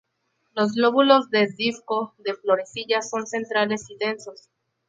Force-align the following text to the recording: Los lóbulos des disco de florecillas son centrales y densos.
Los 0.55 0.75
lóbulos 0.77 1.29
des 1.29 1.55
disco 1.57 2.15
de 2.17 2.33
florecillas 2.33 3.07
son 3.11 3.27
centrales 3.27 3.87
y 3.91 3.97
densos. 3.97 4.49